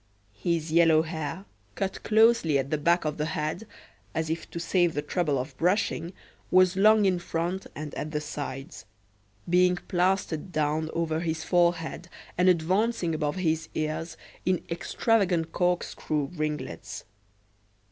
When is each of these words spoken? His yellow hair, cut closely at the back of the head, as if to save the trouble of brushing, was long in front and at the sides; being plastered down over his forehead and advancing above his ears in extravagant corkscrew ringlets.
His 0.39 0.71
yellow 0.71 1.03
hair, 1.03 1.45
cut 1.75 2.01
closely 2.01 2.57
at 2.57 2.71
the 2.71 2.79
back 2.79 3.05
of 3.05 3.17
the 3.19 3.27
head, 3.37 3.67
as 4.15 4.31
if 4.31 4.49
to 4.49 4.59
save 4.59 4.95
the 4.95 5.03
trouble 5.03 5.37
of 5.37 5.55
brushing, 5.57 6.13
was 6.49 6.75
long 6.75 7.05
in 7.05 7.19
front 7.19 7.67
and 7.75 7.93
at 7.93 8.09
the 8.09 8.19
sides; 8.19 8.85
being 9.47 9.75
plastered 9.75 10.51
down 10.51 10.89
over 10.95 11.19
his 11.19 11.43
forehead 11.43 12.09
and 12.35 12.49
advancing 12.49 13.13
above 13.13 13.35
his 13.35 13.69
ears 13.75 14.17
in 14.43 14.63
extravagant 14.71 15.51
corkscrew 15.51 16.29
ringlets. 16.33 17.03